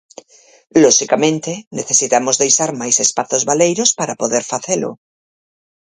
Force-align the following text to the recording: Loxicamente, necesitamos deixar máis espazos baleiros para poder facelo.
Loxicamente, 0.83 1.51
necesitamos 1.79 2.35
deixar 2.43 2.71
máis 2.81 2.95
espazos 3.05 3.43
baleiros 3.49 3.89
para 3.99 4.19
poder 4.21 4.43
facelo. 4.51 4.91